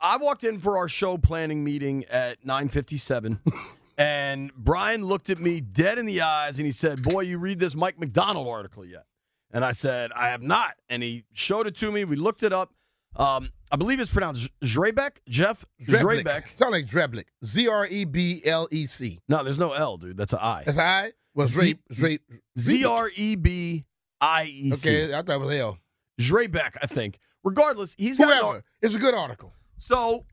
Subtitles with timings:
[0.00, 3.40] I walked in for our show planning meeting at 9:57,
[3.98, 7.58] and Brian looked at me dead in the eyes and he said, "Boy, you read
[7.58, 9.04] this Mike Macdonald article yet?"
[9.50, 12.04] And I said, "I have not." And he showed it to me.
[12.04, 12.72] We looked it up.
[13.16, 16.22] Um, I believe it's pronounced Zrebec, Jeff Dreblick.
[16.24, 16.58] Zrebec.
[16.58, 17.24] Sound like Dreblick.
[17.44, 19.18] Z R E B L E C.
[19.28, 20.16] No, there's no L, dude.
[20.16, 20.62] That's an I.
[20.64, 21.12] That's all right.
[21.34, 22.18] Was Z- Zre, Zre,
[22.58, 23.84] Z R E B
[24.20, 24.88] I E C.
[24.88, 25.78] Okay, I thought it was L.
[26.20, 27.18] Zrebec, I think.
[27.44, 28.64] Regardless, he's got an Whoever.
[28.82, 29.52] It's a good article.
[29.78, 30.24] So,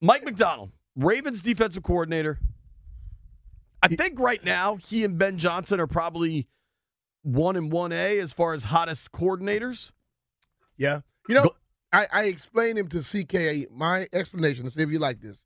[0.00, 2.38] Mike Macdonald, Ravens defensive coordinator.
[3.82, 6.48] I think right now he and Ben Johnson are probably
[7.22, 9.92] one and one A as far as hottest coordinators.
[10.76, 11.00] Yeah.
[11.28, 11.56] You know, Go-
[11.92, 13.70] I, I explained him to CK.
[13.70, 15.44] My explanation, to see if you like this.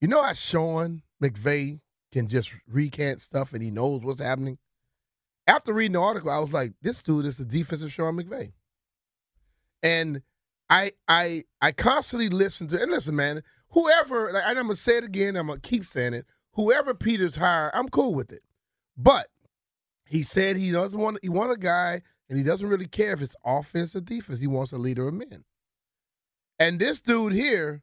[0.00, 1.80] You know how Sean McVay
[2.12, 4.58] can just recant stuff and he knows what's happening?
[5.46, 8.52] After reading the article, I was like, this dude is the defensive Sean McVay.
[9.82, 10.22] And
[10.70, 15.04] I I I constantly listen to and listen, man, whoever like, I'm gonna say it
[15.04, 16.26] again, I'm gonna keep saying it.
[16.52, 18.42] Whoever Peters hire, I'm cool with it.
[18.96, 19.26] But
[20.06, 23.20] he said he doesn't want he want a guy and he doesn't really care if
[23.20, 24.38] it's offense or defense.
[24.38, 25.44] He wants a leader of men.
[26.60, 27.82] And this dude here,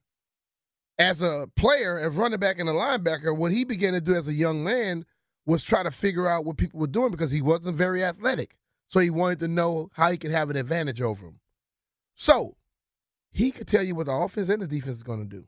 [0.98, 4.28] as a player, as running back and a linebacker, what he began to do as
[4.28, 5.06] a young man
[5.46, 8.56] was try to figure out what people were doing because he wasn't very athletic.
[8.90, 11.40] So he wanted to know how he could have an advantage over them.
[12.16, 12.56] So
[13.38, 15.46] he could tell you what the offense and the defense is going to do.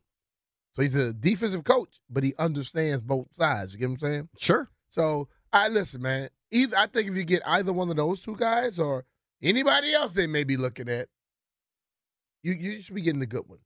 [0.73, 3.73] So he's a defensive coach, but he understands both sides.
[3.73, 4.29] You get what I'm saying?
[4.37, 4.69] Sure.
[4.91, 6.29] So I listen, man.
[6.51, 9.05] Either I think if you get either one of those two guys or
[9.41, 11.07] anybody else they may be looking at,
[12.43, 13.59] you you should be getting a good one.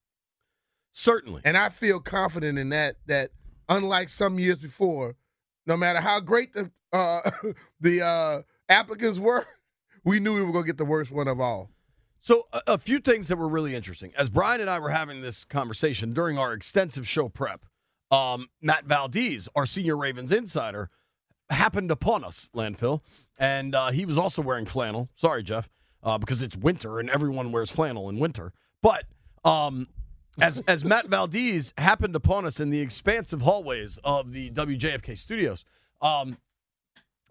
[0.94, 1.42] Certainly.
[1.44, 2.96] And I feel confident in that.
[3.08, 3.32] That
[3.68, 5.18] unlike some years before,
[5.66, 7.30] no matter how great the uh,
[7.82, 9.46] the uh, applicants were,
[10.06, 11.72] we knew we were going to get the worst one of all.
[12.24, 14.14] So, a, a few things that were really interesting.
[14.18, 17.66] As Brian and I were having this conversation during our extensive show prep,
[18.12, 20.90] um, Matt Valdez, our senior Ravens insider,
[21.50, 23.02] happened upon us, landfill,
[23.38, 25.10] and uh, he was also wearing flannel.
[25.16, 25.70] Sorry, Jeff,
[26.02, 28.54] uh, because it's winter and everyone wears flannel in winter.
[28.82, 29.04] But
[29.44, 29.90] um,
[30.40, 35.66] as as Matt Valdez happened upon us in the expansive hallways of the WJFK studios,
[36.02, 36.38] um,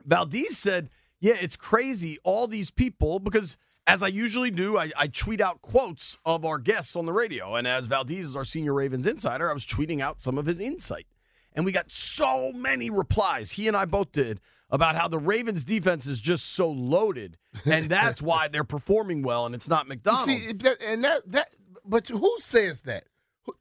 [0.04, 2.18] Valdez said, "Yeah, it's crazy.
[2.24, 3.56] All these people because."
[3.86, 7.56] As I usually do, I, I tweet out quotes of our guests on the radio.
[7.56, 10.60] And as Valdez is our senior Ravens insider, I was tweeting out some of his
[10.60, 11.06] insight.
[11.54, 15.64] And we got so many replies, he and I both did, about how the Ravens
[15.64, 17.36] defense is just so loaded.
[17.66, 20.24] And that's why they're performing well, and it's not Macdonald's.
[20.24, 21.48] See, that, and that that
[21.84, 23.04] but who says that?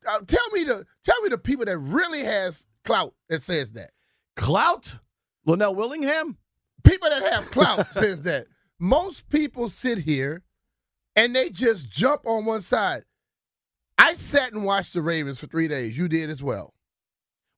[0.07, 3.91] Uh, tell me the tell me the people that really has clout that says that.
[4.35, 4.95] Clout?
[5.45, 6.37] Linnell Willingham?
[6.83, 8.47] People that have clout says that.
[8.81, 10.41] Most people sit here
[11.15, 13.03] and they just jump on one side.
[13.99, 15.95] I sat and watched the Ravens for three days.
[15.95, 16.73] You did as well.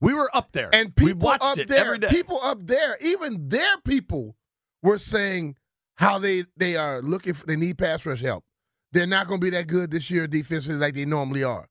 [0.01, 0.69] We were up there.
[0.73, 4.35] And we people up there, people up there, even their people
[4.81, 5.55] were saying
[5.95, 8.43] how they they are looking for they need pass rush help.
[8.91, 11.69] They're not going to be that good this year defensively like they normally are.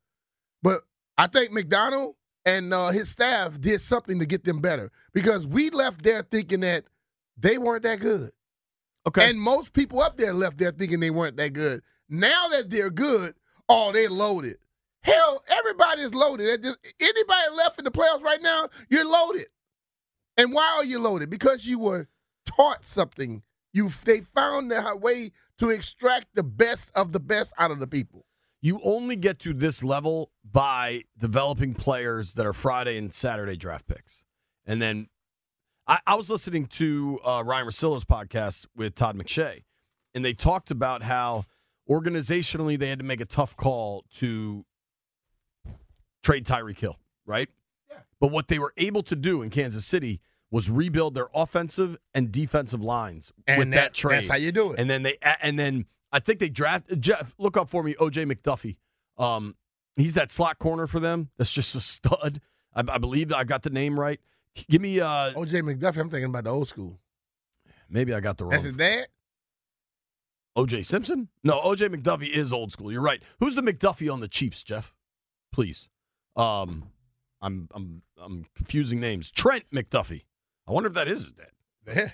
[0.62, 0.81] But
[1.19, 2.15] I think Macdonald
[2.47, 6.61] and uh, his staff did something to get them better because we left there thinking
[6.61, 6.85] that
[7.37, 8.31] they weren't that good.
[9.07, 9.31] Okay.
[9.31, 11.83] And most people up there left there thinking they weren't that good.
[12.09, 13.35] Now that they're good,
[13.69, 14.57] oh, they're loaded.
[15.03, 16.65] Hell, everybody's loaded.
[17.01, 19.47] Anybody left in the playoffs right now, you're loaded.
[20.37, 21.29] And why are you loaded?
[21.31, 22.09] Because you were
[22.47, 23.43] taught something.
[23.73, 27.87] You they found the way to extract the best of the best out of the
[27.87, 28.27] people.
[28.62, 33.87] you only get to this level by developing players that are Friday and Saturday draft
[33.89, 34.25] picks.
[34.65, 35.09] And then
[35.93, 39.65] I, I was listening to uh, Ryen Russillo's podcast with Todd McShay,
[40.15, 41.45] and they talked about how
[41.87, 44.65] organizationally they had to make a tough call to
[46.23, 47.51] trade Tyreek Hill, right?
[47.91, 47.99] Yeah.
[48.19, 52.33] But what they were able to do in Kansas City was rebuild their offensive and
[52.33, 54.17] defensive lines with that, trade.
[54.17, 54.79] That's how you do it.
[54.79, 57.35] And then they and then I think they draft Jeff.
[57.37, 58.77] Look up for me, OJ McDuffie.
[59.19, 59.57] Um,
[59.97, 61.29] he's that slot corner for them.
[61.37, 62.41] That's just a stud.
[62.75, 64.21] I, I believe I got the name right.
[64.69, 66.99] Give me uh, OJ McDuffie, I'm thinking about the old school.
[67.88, 68.50] maybe I got the wrong.
[68.52, 69.06] That's his dad?
[70.56, 71.28] OJ Simpson?
[71.43, 72.93] No, OJ McDuffie is old school.
[72.93, 73.22] You're right.
[73.40, 74.93] Who's the McDuffie on the Chiefs, Jeff?
[75.52, 75.88] Please.
[76.37, 76.90] Um,
[77.40, 79.31] I'm I'm I'm confusing names.
[79.31, 80.25] Trent McDuffie.
[80.69, 81.50] I wonder if that is his dad.
[81.87, 82.10] Yeah.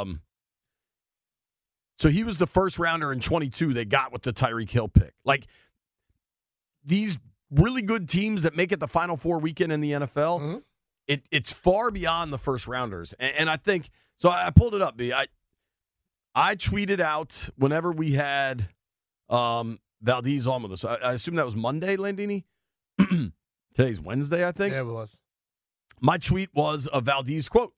[0.00, 0.22] Um,
[1.98, 5.12] so he was the first rounder in 22 they got with the Tyreek Hill pick.
[5.24, 5.46] Like
[6.84, 7.18] these
[7.50, 10.62] really good teams that make it the Final Four weekend in the NFL, Mhm.
[11.10, 13.12] It it's far beyond the first rounders.
[13.18, 14.28] And, and I think so.
[14.28, 14.96] I, I pulled it up.
[14.96, 15.12] B.
[15.12, 15.26] I
[16.36, 18.68] I tweeted out whenever we had
[19.28, 20.84] um, Valdez on with us.
[20.84, 22.44] I, I assume that was Monday, Landini.
[23.74, 24.72] Today's Wednesday, I think.
[24.72, 25.10] Yeah, it was.
[26.00, 27.74] My tweet was a Valdez quote.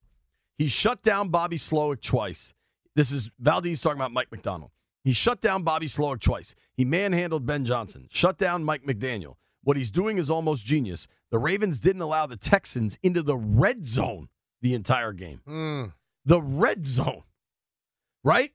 [0.58, 2.52] He shut down Bobby Slowik twice.
[2.94, 4.72] This is Valdez talking about Mike Macdonald.
[5.04, 6.54] He shut down Bobby Slowik twice.
[6.76, 9.36] He manhandled Ben Johnson, shut down Mike McDaniel.
[9.64, 11.06] What he's doing is almost genius.
[11.30, 14.28] The Ravens didn't allow the Texans into the red zone
[14.60, 15.40] the entire game.
[15.46, 15.92] Mm.
[16.24, 17.22] The red zone,
[18.24, 18.52] right?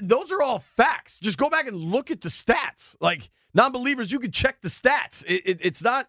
[0.00, 1.18] Those are all facts.
[1.18, 2.96] Just go back and look at the stats.
[3.00, 5.24] Like non believers, you can check the stats.
[5.26, 6.08] It, it, it's not.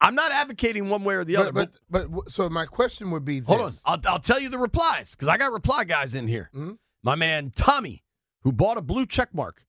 [0.00, 1.52] I'm not advocating one way or the other.
[1.52, 3.46] But, but, but so my question would be this.
[3.48, 3.72] Hold on.
[3.84, 6.50] I'll, I'll tell you the replies because I got reply guys in here.
[6.54, 6.78] Mhm.
[7.04, 8.02] My man Tommy,
[8.42, 9.64] who bought a blue check mark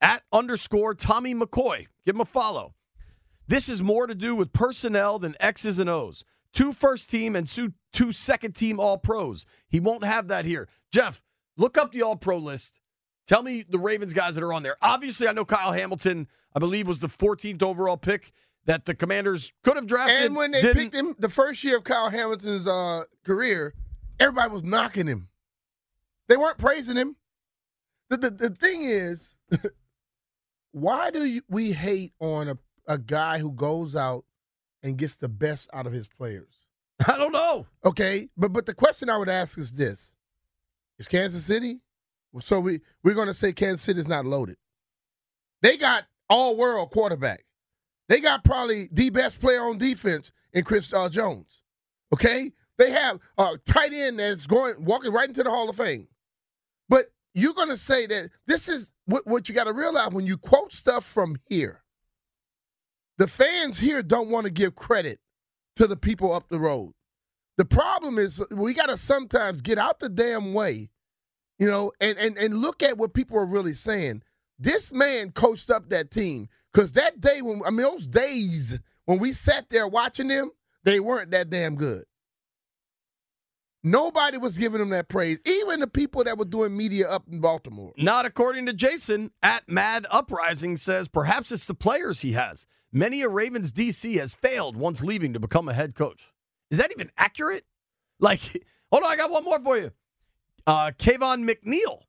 [0.00, 1.86] at underscore Tommy McCoy.
[2.06, 2.74] Give him a follow.
[3.46, 6.24] This is more to do with personnel than X's and O's.
[6.52, 9.44] Two first team and two, two second team all pros.
[9.68, 10.68] He won't have that here.
[10.92, 11.22] Jeff,
[11.56, 12.80] look up the all pro list.
[13.26, 14.76] Tell me the Ravens guys that are on there.
[14.82, 18.32] Obviously, I know Kyle Hamilton, I believe, was the 14th overall pick
[18.66, 20.26] that the commanders could have drafted.
[20.26, 20.82] And when they didn't.
[20.82, 23.74] picked him the first year of Kyle Hamilton's uh, career,
[24.20, 25.28] everybody was knocking him.
[26.28, 27.16] They weren't praising him.
[28.10, 29.34] The, the, the thing is,
[30.72, 34.24] why do you, we hate on a, a guy who goes out
[34.82, 36.66] and gets the best out of his players?
[37.08, 37.66] I don't know.
[37.84, 40.12] Okay, but but the question I would ask is this:
[40.98, 41.80] Is Kansas City?
[42.40, 44.56] So we we're going to say Kansas City is not loaded.
[45.62, 47.44] They got all world quarterback.
[48.08, 51.62] They got probably the best player on defense in Chris uh, Jones.
[52.12, 56.08] Okay, they have a tight end that's going walking right into the Hall of Fame.
[56.88, 60.26] But you're going to say that this is what, what you got to realize when
[60.26, 61.83] you quote stuff from here.
[63.18, 65.20] The fans here don't want to give credit
[65.76, 66.92] to the people up the road.
[67.56, 70.90] The problem is we got to sometimes get out the damn way,
[71.58, 74.22] you know, and, and, and look at what people are really saying.
[74.58, 79.18] This man coached up that team because that day when I mean those days when
[79.18, 80.50] we sat there watching them,
[80.82, 82.04] they weren't that damn good.
[83.86, 87.40] Nobody was giving them that praise, even the people that were doing media up in
[87.40, 87.92] Baltimore.
[87.98, 92.66] Not according to Jason at Mad Uprising says perhaps it's the players he has.
[92.96, 96.32] Many a Ravens DC has failed once leaving to become a head coach.
[96.70, 97.64] Is that even accurate?
[98.20, 98.40] Like,
[98.92, 99.90] hold on, I got one more for you.
[100.64, 102.02] Uh, Kayvon McNeil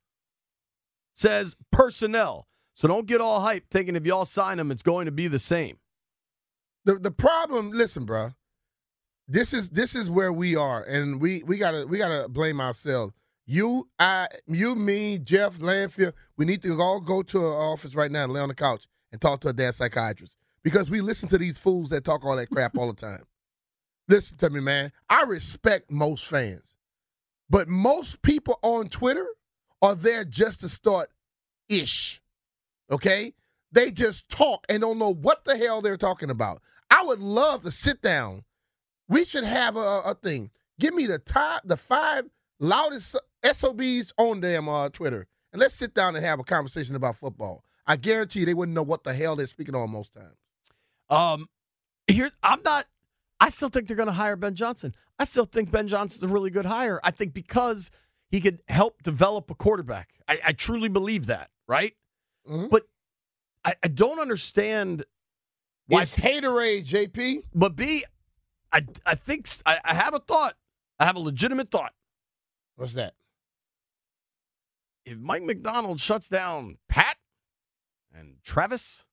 [1.15, 2.47] says personnel.
[2.75, 5.39] So don't get all hyped thinking if y'all sign him, it's going to be the
[5.39, 5.79] same.
[6.83, 8.33] The the problem, listen, bro.
[9.27, 13.13] This is this is where we are, and we we gotta we gotta blame ourselves.
[13.47, 16.13] You, I, you, me, Jeff Landfield.
[16.37, 18.87] We need to all go to our office right now and lay on the couch
[19.11, 20.35] and talk to a damn psychiatrist
[20.65, 23.23] because we listen to these fools that talk all that crap all the time.
[24.09, 24.91] Listen to me, man.
[25.07, 26.73] I respect most fans,
[27.49, 29.27] but most people on Twitter
[29.83, 31.09] are there just to start
[31.69, 32.19] ish.
[32.89, 33.35] Okay?
[33.71, 36.63] They just talk and don't know what the hell they're talking about.
[36.89, 38.43] I would love to sit down.
[39.07, 40.49] We should have a, a thing.
[40.79, 42.25] Give me the top, the five
[42.59, 47.17] loudest SOBs on them uh, Twitter, and let's sit down and have a conversation about
[47.17, 47.63] football.
[47.85, 50.37] I guarantee you they wouldn't know what the hell they're speaking on most times.
[51.09, 51.47] Um,
[52.07, 52.85] here I'm not.
[53.39, 54.95] I still think they're going to hire Ben Johnson.
[55.19, 56.99] I still think Ben Johnson's a really good hire.
[57.03, 57.91] I think because
[58.29, 60.09] he could help develop a quarterback.
[60.27, 61.93] I, I truly believe that, right?
[62.49, 62.69] Mhm.
[62.69, 62.83] But
[63.63, 65.03] I, I don't understand
[65.87, 66.03] why.
[66.03, 67.43] It's haterade, JP.
[67.53, 68.03] but B,
[68.71, 70.55] I I think I have a thought.
[70.99, 71.93] I have a legitimate thought.
[72.77, 73.13] What's that?
[75.05, 77.17] If Mike Macdonald shuts down Pat
[78.13, 79.05] and Travis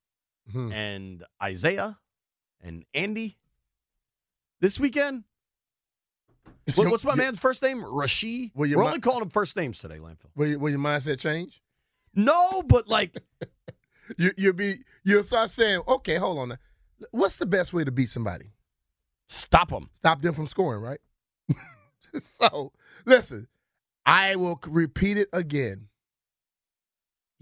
[0.52, 0.72] Mhm.
[0.72, 1.98] and Isaiah
[2.60, 3.38] and Andy
[4.60, 5.24] this weekend.
[6.76, 7.84] What, what's my man's first name?
[8.54, 10.30] Well, We're only calling him first names today, Landfill.
[10.36, 11.60] Will, you, will your mindset change?
[12.14, 13.20] No, but like,
[14.18, 16.48] You you'll be you'll start saying, okay, hold on.
[16.50, 16.56] Now.
[17.10, 18.52] What's the best way to beat somebody?
[19.28, 19.88] stop them.
[19.96, 21.00] stop them from scoring, right?
[22.20, 22.72] so,
[23.06, 23.48] listen,
[24.04, 25.88] I will repeat it again.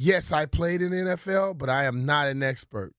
[0.03, 2.95] Yes, I played in the NFL, but I am not an expert.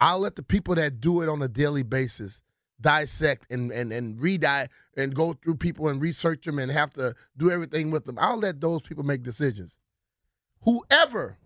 [0.00, 2.40] I'll let the people that do it on a daily basis
[2.80, 4.44] dissect and and and read
[4.96, 8.16] and go through people and research them and have to do everything with them.
[8.20, 9.76] I'll let those people make decisions.
[10.62, 11.38] Whoever,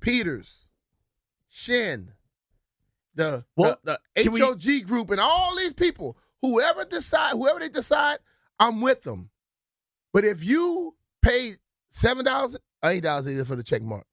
[0.00, 0.66] Peters,
[1.48, 2.12] Shin,
[3.14, 7.70] the Well, the, the we- HOG group, and all these people, whoever decide, whoever they
[7.70, 8.18] decide,
[8.58, 9.30] I'm with them.
[10.12, 11.54] But if you pay
[11.88, 14.06] seven dollars, eight dollars either for the check mark,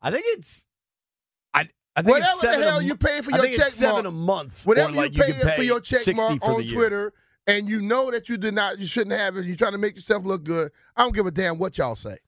[0.00, 0.66] I think it's.
[1.54, 3.74] I I think whatever it's seven the hell you pay for your think check it's
[3.76, 4.66] seven mark, a month.
[4.66, 6.66] whatever like you pay, can pay for your check mark on.
[6.66, 7.12] Twitter,
[7.46, 9.44] and you know that you did not, you shouldn't have it.
[9.46, 10.70] You're trying to make yourself look good.
[10.96, 12.18] I don't give a damn what y'all say.